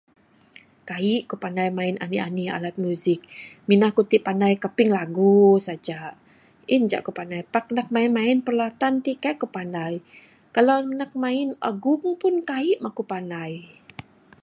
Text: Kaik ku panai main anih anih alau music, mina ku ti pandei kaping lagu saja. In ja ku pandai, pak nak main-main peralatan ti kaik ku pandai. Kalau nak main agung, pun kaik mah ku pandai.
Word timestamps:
Kaik 0.89 1.21
ku 1.29 1.35
panai 1.43 1.69
main 1.77 1.95
anih 2.03 2.21
anih 2.27 2.49
alau 2.55 2.79
music, 2.83 3.19
mina 3.67 3.87
ku 3.95 4.01
ti 4.09 4.17
pandei 4.27 4.53
kaping 4.63 4.91
lagu 4.97 5.39
saja. 5.67 5.99
In 6.75 6.81
ja 6.91 6.99
ku 7.05 7.11
pandai, 7.17 7.41
pak 7.53 7.65
nak 7.75 7.87
main-main 7.95 8.37
peralatan 8.45 8.93
ti 9.05 9.11
kaik 9.23 9.37
ku 9.41 9.47
pandai. 9.57 9.93
Kalau 10.55 10.77
nak 10.99 11.11
main 11.23 11.49
agung, 11.69 12.05
pun 12.21 12.35
kaik 12.51 12.77
mah 12.83 12.93
ku 12.97 13.03
pandai. 13.11 13.51